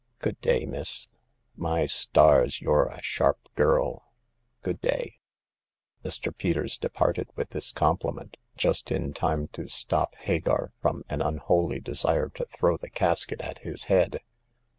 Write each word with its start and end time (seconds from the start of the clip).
Good 0.17 0.41
day, 0.41 0.65
miss. 0.65 1.07
My 1.55 1.85
stars, 1.85 2.59
you're 2.59 2.87
a 2.87 3.03
sharp 3.03 3.37
girl! 3.53 4.11
Good 4.63 4.81
day.'' 4.81 5.19
Mr. 6.03 6.35
Peters 6.35 6.79
departed 6.79 7.29
with 7.35 7.51
this 7.51 7.71
compliment, 7.71 8.37
just 8.57 8.91
in 8.91 9.13
time 9.13 9.49
to 9.49 9.67
stop 9.67 10.15
Hagar 10.15 10.71
from 10.81 11.03
an 11.07 11.21
unholy 11.21 11.79
desire 11.81 12.29
to 12.29 12.45
throw 12.45 12.77
the 12.77 12.89
casket 12.89 13.41
at 13.41 13.59
his 13.59 13.83
head. 13.93 14.21